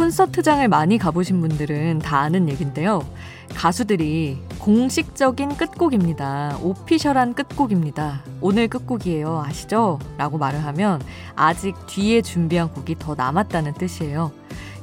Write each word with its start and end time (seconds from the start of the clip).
콘서트장을 0.00 0.66
많이 0.68 0.96
가보신 0.96 1.42
분들은 1.42 1.98
다 1.98 2.20
아는 2.20 2.48
얘긴데요. 2.48 3.06
가수들이 3.54 4.38
공식적인 4.58 5.58
끝곡입니다. 5.58 6.56
오피셜한 6.62 7.34
끝곡입니다. 7.34 8.24
오늘 8.40 8.66
끝곡이에요. 8.68 9.42
아시죠? 9.44 9.98
라고 10.16 10.38
말을 10.38 10.64
하면 10.64 11.02
아직 11.36 11.74
뒤에 11.86 12.22
준비한 12.22 12.72
곡이 12.72 12.96
더 12.98 13.14
남았다는 13.14 13.74
뜻이에요. 13.74 14.32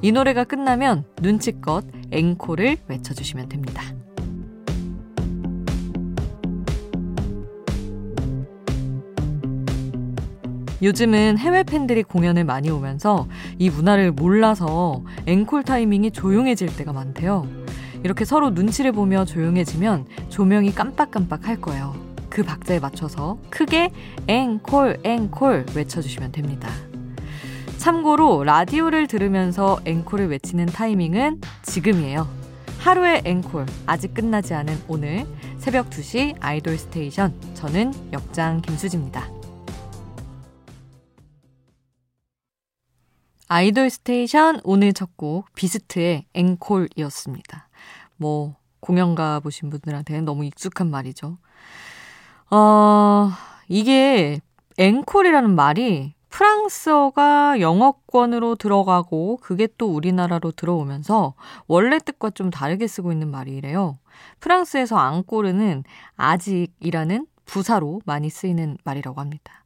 이 0.04 0.12
노래가 0.12 0.44
끝나면 0.44 1.04
눈치껏 1.20 1.84
앵콜을 2.12 2.78
외쳐주시면 2.88 3.50
됩니다. 3.50 3.82
요즘은 10.82 11.38
해외 11.40 11.64
팬들이 11.64 12.04
공연을 12.04 12.44
많이 12.44 12.70
오면서 12.70 13.28
이 13.58 13.70
문화를 13.70 14.12
몰라서 14.12 15.04
앵콜 15.26 15.64
타이밍이 15.64 16.12
조용해질 16.12 16.76
때가 16.76 16.94
많대요. 16.94 17.48
이렇게 18.04 18.26
서로 18.26 18.52
눈치를 18.52 18.92
보며 18.92 19.26
조용해지면 19.26 20.06
조명이 20.30 20.72
깜빡깜빡 20.74 21.48
할 21.48 21.60
거예요. 21.60 21.96
그 22.30 22.44
박자에 22.44 22.80
맞춰서 22.80 23.40
크게 23.50 23.90
앵콜, 24.28 25.00
앵콜 25.04 25.66
외쳐주시면 25.76 26.32
됩니다. 26.32 26.70
참고로 27.78 28.44
라디오를 28.44 29.08
들으면서 29.08 29.80
앵콜을 29.86 30.30
외치는 30.30 30.68
타이밍은 30.68 31.42
지금이에요. 31.64 32.28
하루의 32.80 33.24
앵콜, 33.26 33.66
아직 33.86 34.14
끝나지 34.14 34.54
않은 34.54 34.78
오늘 34.88 35.26
새벽 35.58 35.90
2시 35.90 36.36
아이돌 36.40 36.78
스테이션. 36.78 37.34
저는 37.56 37.94
역장 38.14 38.62
김수지입니다. 38.62 39.37
아이돌 43.48 43.90
스테이션 43.90 44.60
오늘 44.64 44.94
첫 44.94 45.12
곡 45.16 45.46
비스트의 45.56 46.26
앵콜이었습니다. 46.34 47.70
뭐 48.18 48.56
공연 48.80 49.16
가 49.16 49.40
보신 49.40 49.70
분들한테는 49.70 50.26
너무 50.26 50.46
익숙한 50.46 50.90
말이죠. 50.90 51.38
어, 52.52 53.30
이게 53.68 54.42
앵콜이라는 54.78 55.56
말이 55.56 56.14
프랑스어가 56.30 57.60
영어권으로 57.62 58.56
들어가고 58.56 59.38
그게 59.38 59.68
또 59.78 59.88
우리나라로 59.94 60.52
들어오면서 60.52 61.34
원래 61.68 61.98
뜻과 62.00 62.32
좀 62.32 62.52
다르게 62.52 62.86
쓰고 62.88 63.12
있는 63.12 63.32
말이래요. 63.32 63.98
프랑스에서 64.40 64.98
encore는 64.98 65.84
아직이라는 66.16 67.26
부사로 67.46 68.02
많이 68.06 68.30
쓰이는 68.30 68.78
말이라고 68.84 69.20
합니다. 69.22 69.64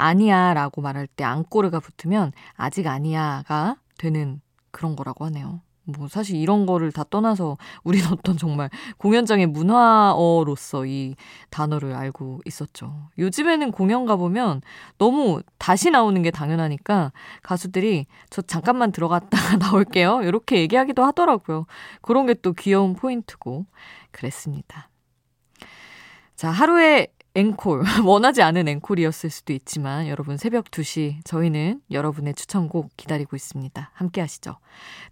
아니야 0.00 0.54
라고 0.54 0.80
말할 0.80 1.06
때 1.06 1.24
앙꼬르가 1.24 1.80
붙으면 1.80 2.32
아직 2.54 2.86
아니야가 2.86 3.76
되는 3.98 4.40
그런 4.70 4.96
거라고 4.96 5.24
하네요. 5.26 5.60
뭐 5.84 6.06
사실 6.08 6.36
이런 6.36 6.66
거를 6.66 6.92
다 6.92 7.04
떠나서 7.08 7.56
우린 7.82 8.02
어떤 8.12 8.36
정말 8.36 8.70
공연장의 8.98 9.46
문화어로서 9.46 10.86
이 10.86 11.16
단어를 11.50 11.94
알고 11.94 12.40
있었죠. 12.44 13.08
요즘에는 13.18 13.72
공연 13.72 14.06
가보면 14.06 14.62
너무 14.98 15.42
다시 15.58 15.90
나오는 15.90 16.22
게 16.22 16.30
당연하니까 16.30 17.12
가수들이 17.42 18.06
저 18.30 18.42
잠깐만 18.42 18.92
들어갔다가 18.92 19.56
나올게요. 19.58 20.22
이렇게 20.22 20.58
얘기하기도 20.60 21.02
하더라고요. 21.04 21.66
그런 22.02 22.26
게 22.26 22.34
또 22.34 22.52
귀여운 22.52 22.94
포인트고 22.94 23.66
그랬습니다. 24.12 24.88
자, 26.36 26.50
하루에 26.50 27.08
앵콜, 27.34 27.84
원하지 28.04 28.42
않은 28.42 28.66
앵콜이었을 28.66 29.30
수도 29.30 29.52
있지만 29.52 30.08
여러분 30.08 30.36
새벽 30.36 30.64
2시 30.70 31.18
저희는 31.24 31.80
여러분의 31.90 32.34
추천곡 32.34 32.96
기다리고 32.96 33.36
있습니다. 33.36 33.90
함께 33.94 34.20
하시죠. 34.20 34.56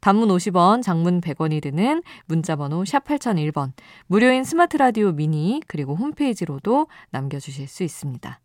단문 0.01 0.29
50원, 0.29 0.83
장문 0.83 1.21
100원이 1.21 1.63
드는 1.63 2.03
문자번호 2.27 2.85
샵 2.85 3.05
8001번, 3.05 3.73
무료인 4.07 4.43
스마트 4.43 4.77
라디오 4.77 5.13
미니 5.13 5.61
그리고 5.67 5.95
홈페이지로도 5.95 6.89
남겨주실 7.11 7.69
수 7.69 7.85
있습니다. 7.85 8.41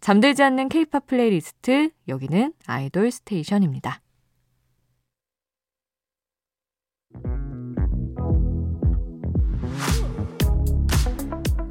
잠들지 0.00 0.42
않는 0.42 0.68
케이팝 0.68 1.06
플레이리스트 1.06 1.90
여기는 2.08 2.52
아이돌 2.66 3.10
스테이션입니다. 3.10 4.01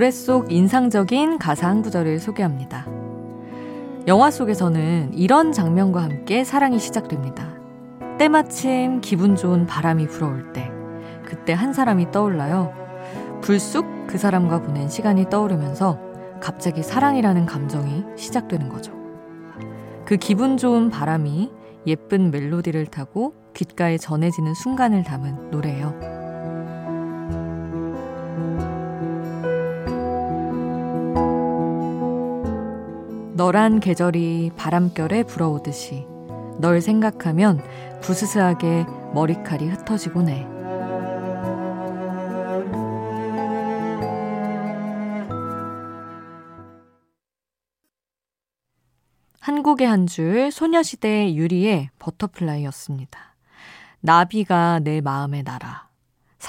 노래 0.00 0.10
속 0.10 0.50
인상적인 0.50 1.36
가사 1.36 1.68
한 1.68 1.82
구절을 1.82 2.20
소개합니다. 2.20 2.86
영화 4.06 4.30
속에서는 4.30 5.10
이런 5.12 5.52
장면과 5.52 6.02
함께 6.02 6.42
사랑이 6.42 6.78
시작됩니다. 6.78 7.46
때마침 8.18 9.02
기분 9.02 9.36
좋은 9.36 9.66
바람이 9.66 10.06
불어올 10.06 10.54
때, 10.54 10.70
그때 11.26 11.52
한 11.52 11.74
사람이 11.74 12.12
떠올라요. 12.12 12.72
불쑥 13.42 14.06
그 14.06 14.16
사람과 14.16 14.62
보낸 14.62 14.88
시간이 14.88 15.28
떠오르면서 15.28 15.98
갑자기 16.40 16.82
사랑이라는 16.82 17.44
감정이 17.44 18.04
시작되는 18.16 18.70
거죠. 18.70 18.94
그 20.06 20.16
기분 20.16 20.56
좋은 20.56 20.88
바람이 20.88 21.52
예쁜 21.86 22.30
멜로디를 22.30 22.86
타고 22.86 23.34
귓가에 23.52 23.98
전해지는 23.98 24.54
순간을 24.54 25.02
담은 25.02 25.50
노래예요. 25.50 26.09
너란 33.40 33.80
계절이 33.80 34.50
바람결에 34.54 35.22
불어오듯이 35.22 36.04
널 36.58 36.82
생각하면 36.82 37.62
부스스하게 38.02 38.84
머리칼이 39.14 39.66
흩어지곤 39.66 40.28
해. 40.28 40.46
한 49.40 49.62
곡의 49.62 49.86
한 49.86 50.06
줄 50.06 50.50
소녀시대 50.52 51.34
유리의 51.34 51.88
Butterfly였습니다. 51.98 53.36
나비가 54.00 54.80
내 54.80 55.00
마음에 55.00 55.40
날아. 55.40 55.89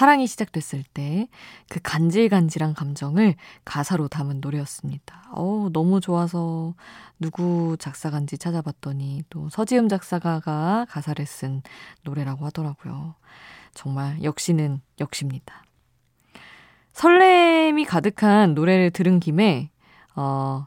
사랑이 0.02 0.26
시작됐을 0.26 0.84
때 0.96 1.28
그 1.70 1.80
간질간질한 1.84 2.74
감정을 2.74 3.36
가사로 3.64 4.08
담은 4.08 4.42
노래였습니다. 4.42 5.24
어 5.32 5.70
너무 5.72 6.02
좋아서 6.02 6.74
누구 7.20 7.78
작사가인지 7.80 8.40
찾아봤더니 8.40 9.26
또 9.30 9.48
서지음 9.50 9.90
작사가가 9.90 10.88
가사를 10.90 11.24
쓴 11.28 11.62
노래라고 12.02 12.48
하더라고요. 12.48 13.14
정말 13.76 14.24
역시는 14.24 14.82
역시입니다. 15.00 15.64
설렘이 16.94 17.86
가득한 17.86 18.56
노래를 18.56 18.90
들은 18.90 19.20
김에 19.20 19.70
어 20.16 20.66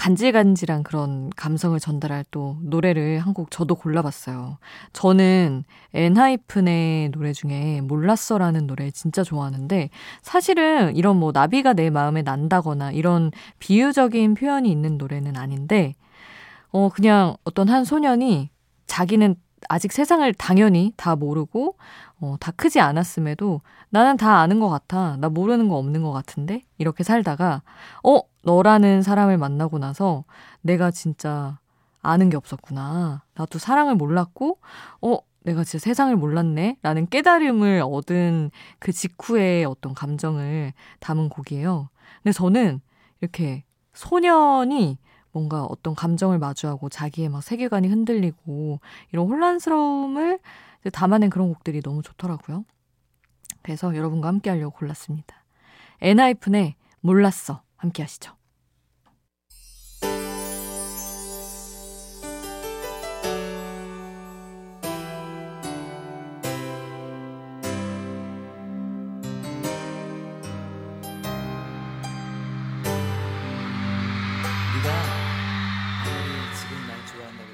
간질간질한 0.00 0.82
그런 0.82 1.28
감성을 1.36 1.78
전달할 1.78 2.24
또 2.30 2.56
노래를 2.62 3.18
한 3.20 3.34
곡 3.34 3.50
저도 3.50 3.74
골라봤어요. 3.76 4.58
저는 4.94 5.64
엔하이픈의 5.94 7.10
노래 7.10 7.32
중에 7.34 7.80
몰랐어라는 7.82 8.66
노래 8.66 8.90
진짜 8.90 9.22
좋아하는데 9.22 9.90
사실은 10.22 10.96
이런 10.96 11.16
뭐 11.18 11.32
나비가 11.32 11.74
내 11.74 11.90
마음에 11.90 12.22
난다거나 12.22 12.92
이런 12.92 13.30
비유적인 13.58 14.34
표현이 14.34 14.70
있는 14.70 14.96
노래는 14.98 15.36
아닌데 15.36 15.94
어 16.72 16.88
그냥 16.88 17.36
어떤 17.44 17.68
한 17.68 17.84
소년이 17.84 18.50
자기는 18.86 19.36
아직 19.68 19.92
세상을 19.92 20.32
당연히 20.34 20.92
다 20.96 21.16
모르고 21.16 21.76
어, 22.20 22.36
다 22.40 22.52
크지 22.52 22.80
않았음에도 22.80 23.60
나는 23.90 24.16
다 24.16 24.38
아는 24.38 24.60
것 24.60 24.68
같아. 24.68 25.16
나 25.18 25.28
모르는 25.28 25.68
거 25.68 25.76
없는 25.76 26.02
것 26.02 26.12
같은데? 26.12 26.62
이렇게 26.78 27.02
살다가, 27.02 27.62
어, 28.04 28.20
너라는 28.44 29.02
사람을 29.02 29.36
만나고 29.36 29.78
나서 29.78 30.24
내가 30.62 30.90
진짜 30.90 31.58
아는 32.02 32.30
게 32.30 32.36
없었구나. 32.36 33.24
나도 33.34 33.58
사랑을 33.58 33.96
몰랐고, 33.96 34.58
어, 35.02 35.18
내가 35.42 35.64
진짜 35.64 35.82
세상을 35.82 36.14
몰랐네? 36.16 36.78
라는 36.82 37.06
깨달음을 37.08 37.82
얻은 37.84 38.50
그 38.78 38.92
직후의 38.92 39.64
어떤 39.64 39.94
감정을 39.94 40.72
담은 41.00 41.28
곡이에요. 41.28 41.88
근데 42.22 42.32
저는 42.32 42.80
이렇게 43.20 43.64
소년이 43.94 44.98
뭔가 45.32 45.64
어떤 45.64 45.94
감정을 45.94 46.38
마주하고 46.38 46.88
자기의 46.88 47.28
막 47.28 47.42
세계관이 47.42 47.88
흔들리고 47.88 48.80
이런 49.12 49.28
혼란스러움을 49.28 50.40
담아낸 50.92 51.30
그런 51.30 51.48
곡들이 51.48 51.82
너무 51.82 52.02
좋더라고요. 52.02 52.64
그래서 53.62 53.94
여러분과 53.94 54.28
함께 54.28 54.50
하려고 54.50 54.76
골랐습니다. 54.78 55.44
엔하이픈의 56.00 56.74
몰랐어 57.00 57.62
함께 57.76 58.02
하시죠. 58.02 58.39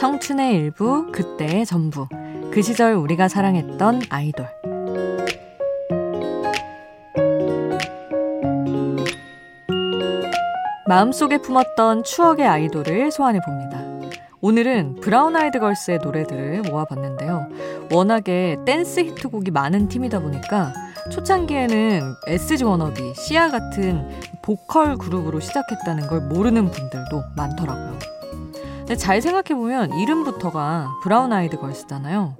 청춘의 0.00 0.54
일부, 0.54 1.12
그때의 1.12 1.66
전부. 1.66 2.08
그 2.50 2.62
시절 2.62 2.94
우리가 2.94 3.28
사랑했던 3.28 4.00
아이돌. 4.08 4.48
마음속에 10.88 11.36
품었던 11.36 12.04
추억의 12.04 12.46
아이돌을 12.46 13.12
소환해 13.12 13.40
봅니다. 13.44 13.84
오늘은 14.40 15.00
브라운 15.02 15.36
아이드 15.36 15.58
걸스의 15.58 15.98
노래들을 15.98 16.62
모아봤는데요. 16.62 17.48
워낙에 17.92 18.56
댄스 18.64 19.00
히트곡이 19.00 19.50
많은 19.50 19.88
팀이다 19.88 20.20
보니까 20.20 20.72
초창기에는 21.12 22.00
SG 22.26 22.64
워너비, 22.64 23.12
씨야 23.16 23.50
같은 23.50 24.08
보컬 24.40 24.96
그룹으로 24.96 25.40
시작했다는 25.40 26.06
걸 26.06 26.22
모르는 26.22 26.70
분들도 26.70 27.22
많더라고요. 27.36 28.19
근데 28.90 28.98
잘 28.98 29.22
생각해보면 29.22 29.92
이름부터가 30.00 30.98
브라운 31.00 31.32
아이드 31.32 31.58
걸스잖아요. 31.58 32.34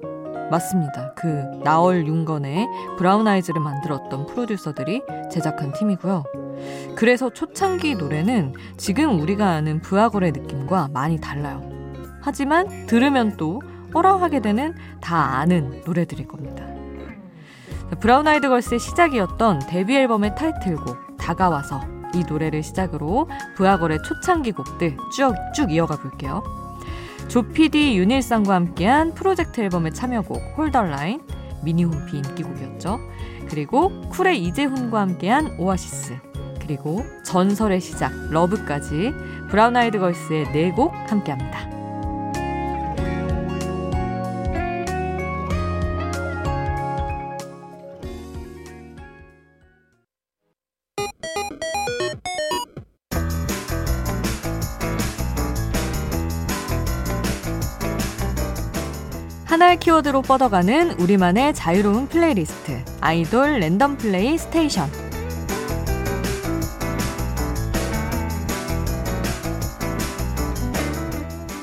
맞습니다. 0.50 1.14
그 1.14 1.44
나얼 1.62 2.05
윤건의 2.08 2.67
브라운 2.99 3.29
아이즈를 3.29 3.61
만들었던 3.61 4.26
프로듀서들이 4.26 5.00
제작한 5.31 5.73
팀이고요. 5.73 6.25
그래서 6.97 7.31
초창기 7.31 7.94
노래는 7.94 8.55
지금 8.76 9.20
우리가 9.20 9.47
아는 9.47 9.81
브아걸의 9.81 10.32
느낌과 10.32 10.88
많이 10.93 11.20
달라요. 11.20 11.62
하지만 12.20 12.67
들으면 12.87 13.37
또 13.37 13.62
어라하게 13.94 14.41
되는 14.41 14.75
다 15.00 15.38
아는 15.38 15.82
노래들일 15.87 16.26
겁니다. 16.26 16.67
브라운 18.00 18.26
아이드 18.26 18.49
걸스의 18.49 18.81
시작이었던 18.81 19.61
데뷔 19.69 19.97
앨범의 19.99 20.35
타이틀곡 20.35 21.17
다가와서 21.17 22.00
이 22.15 22.25
노래를 22.29 22.62
시작으로 22.62 23.29
브아걸의 23.57 23.99
초창기 24.05 24.53
곡들 24.53 24.97
쭉, 25.15 25.35
쭉 25.55 25.73
이어가 25.73 25.97
볼게요. 25.97 26.43
조PD 27.29 27.97
윤일상과 27.97 28.55
함께한 28.55 29.15
프로젝트 29.15 29.61
앨범의 29.61 29.95
참여곡 29.95 30.55
Hold 30.57 30.81
the 30.81 30.99
Line 30.99 31.23
미니홈피 31.62 32.17
인기곡이었죠. 32.17 32.99
그리고 33.49 34.01
쿨의 34.11 34.43
이재훈과 34.45 35.01
함께한 35.01 35.57
오아시스 35.59 36.17
그리고 36.61 37.05
전설의 37.25 37.81
시작 37.81 38.12
LOVE까지 38.31 39.12
브라운 39.49 39.77
아이드 39.77 39.99
걸스의 39.99 40.47
4곡 40.47 40.93
함께합니다. 41.09 41.80
하나의 59.71 59.79
키워드로 59.79 60.23
뻗어가는 60.23 60.93
우리만의 60.99 61.55
자유로운 61.55 62.09
플레이리스트 62.09 62.83
아이돌 63.01 63.61
random 63.61 63.97
play 63.97 64.37
station 64.37 64.91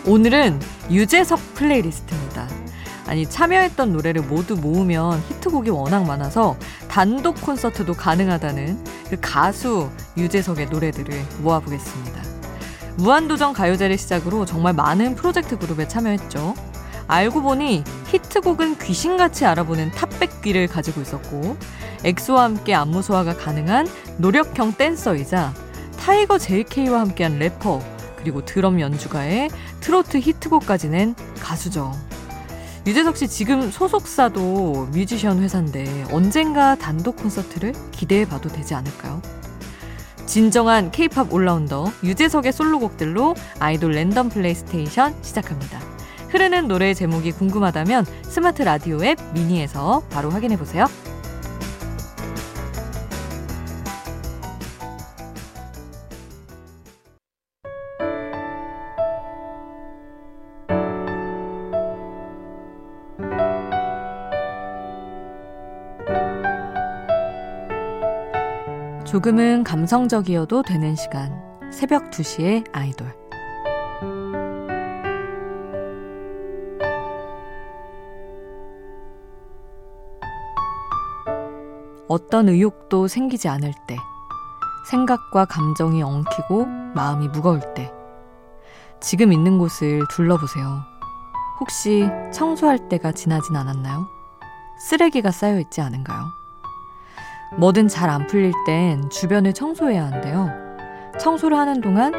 오늘은 0.05 0.59
유재석 0.89 1.55
playlist입니다. 1.55 2.47
아니 3.07 3.25
참여했던 3.25 3.91
노래를 3.91 4.21
모두 4.21 4.55
모으면 4.55 5.21
히트곡이 5.27 5.69
워낙 5.69 6.05
많아서 6.05 6.55
단독 6.87 7.41
콘서트도 7.41 7.93
가능하다는 7.93 8.83
그 9.09 9.17
가수 9.19 9.89
유재석의 10.15 10.67
노래들을 10.67 11.13
모아보겠습니다. 11.41 12.21
무한도전 12.97 13.53
가요제를 13.53 13.97
시작으로 13.97 14.45
정말 14.45 14.73
많은 14.73 15.15
프로젝트 15.15 15.57
그룹에 15.57 15.87
참여했죠. 15.87 16.76
알고 17.07 17.41
보니 17.41 17.83
히트곡은 18.07 18.79
귀신같이 18.79 19.45
알아보는 19.45 19.91
탑백귀를 19.91 20.67
가지고 20.67 21.01
있었고 21.01 21.57
엑소와 22.03 22.43
함께 22.43 22.73
안무 22.73 23.01
소화가 23.01 23.37
가능한 23.37 23.87
노력형 24.17 24.73
댄서이자 24.73 25.53
타이거 25.99 26.37
JK와 26.37 26.99
함께한 27.01 27.39
래퍼 27.39 27.81
그리고 28.17 28.43
드럼 28.43 28.79
연주가에 28.79 29.49
트로트 29.79 30.17
히트곡까지 30.17 30.89
낸 30.89 31.15
가수죠. 31.39 31.93
유재석 32.85 33.17
씨 33.17 33.27
지금 33.27 33.69
소속사도 33.69 34.87
뮤지션 34.91 35.41
회사인데 35.41 36.05
언젠가 36.11 36.75
단독 36.75 37.17
콘서트를 37.17 37.73
기대해 37.91 38.25
봐도 38.25 38.47
되지 38.47 38.75
않을까요? 38.75 39.21
진정한 40.25 40.91
케이팝 40.91 41.33
올라운더 41.33 41.91
유재석의 42.03 42.53
솔로곡들로 42.53 43.35
아이돌 43.59 43.91
random 43.91 44.29
play 44.29 44.61
station 44.61 45.15
시작합니다. 45.21 45.79
흐르는 46.29 46.67
노래 46.67 46.93
제목이 46.93 47.31
궁금하다면 47.31 48.05
스마트 48.23 48.61
라디오 48.61 49.03
앱 49.03 49.17
미니에서 49.33 50.03
바로 50.09 50.29
확인해 50.29 50.57
보세요. 50.57 50.85
조금은 69.05 69.63
감성적이어도 69.63 70.63
되는 70.63 70.95
시간. 70.95 71.41
새벽 71.71 72.11
2시에 72.11 72.65
아이돌. 72.73 73.15
어떤 82.07 82.49
의욕도 82.49 83.07
생기지 83.07 83.49
않을 83.49 83.73
때, 83.87 83.97
생각과 84.89 85.45
감정이 85.45 86.01
엉키고 86.01 86.65
마음이 86.95 87.27
무거울 87.29 87.59
때, 87.73 87.91
지금 89.01 89.33
있는 89.33 89.57
곳을 89.59 90.01
둘러보세요. 90.09 90.81
혹시 91.59 92.07
청소할 92.31 92.87
때가 92.89 93.11
지나진 93.11 93.55
않았나요? 93.55 94.07
쓰레기가 94.79 95.31
쌓여 95.31 95.59
있지 95.59 95.81
않은가요? 95.81 96.25
뭐든 97.57 97.87
잘 97.87 98.09
안 98.09 98.27
풀릴 98.27 98.53
땐 98.65 99.09
주변을 99.09 99.53
청소해야 99.53 100.05
한대요. 100.05 100.49
청소를 101.19 101.57
하는 101.57 101.81
동안 101.81 102.13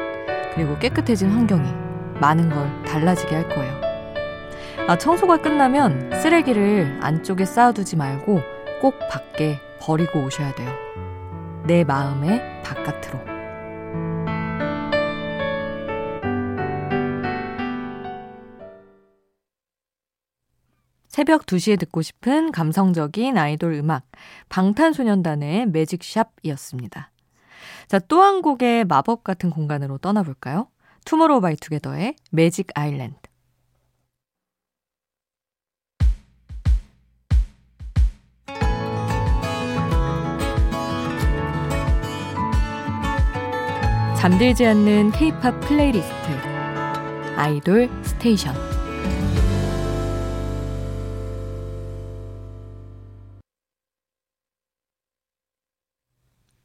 그리고 0.54 0.78
깨끗해진 0.78 1.30
환경이 1.30 1.68
많은 2.20 2.48
걸 2.50 2.82
달라지게 2.84 3.34
할 3.34 3.48
거예요. 3.48 3.80
아, 4.88 4.96
청소가 4.98 5.36
끝나면 5.38 6.10
쓰레기를 6.20 6.98
안쪽에 7.02 7.44
쌓아두지 7.44 7.96
말고 7.96 8.40
꼭 8.80 8.98
밖에 9.10 9.60
버리고 9.80 10.24
오셔야 10.24 10.54
돼요. 10.54 10.70
내 11.66 11.84
마음의 11.84 12.62
바깥으로. 12.62 13.18
새벽 21.08 21.46
2시에 21.46 21.78
듣고 21.80 22.02
싶은 22.02 22.52
감성적인 22.52 23.36
아이돌 23.36 23.72
음악, 23.74 24.04
방탄소년단의 24.50 25.66
Magic 25.66 25.98
Shop이었습니다. 25.98 27.10
자, 27.88 27.98
또 27.98 28.22
한 28.22 28.40
곡의 28.42 28.84
마법 28.84 29.24
같은 29.24 29.50
공간으로 29.50 29.98
떠나볼까요? 29.98 30.68
투모로우 31.04 31.40
바이 31.40 31.56
투게더의 31.56 32.14
Magic 32.30 32.68
Island. 32.74 33.27
잠들지 44.18 44.66
않는 44.66 45.12
케이팝 45.12 45.60
플레이리스트 45.60 46.12
아이돌 47.36 47.88
스테이션 48.02 48.52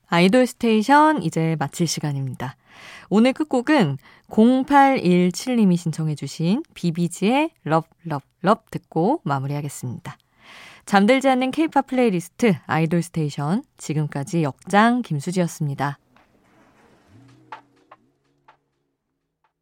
아이돌 0.07 0.47
스테이션 0.47 1.21
이제 1.21 1.55
마칠 1.59 1.85
시간입니다. 1.85 2.55
오늘 3.11 3.33
끝곡은 3.33 3.99
0817님이 4.29 5.77
신청해 5.77 6.15
주신 6.15 6.63
비비지의 6.73 7.51
Love, 7.65 7.85
Love, 8.03 8.23
Love 8.41 8.71
듣고 8.71 9.21
마무리하겠습니다. 9.25 10.17
잠들지 10.87 11.29
않는 11.29 11.51
케이팝 11.51 11.85
플레이리스트 11.85 12.55
아이돌 12.65 13.03
스테이션 13.03 13.61
지금까지 13.77 14.41
역장 14.41 15.03
김수지였습니다. 15.03 15.99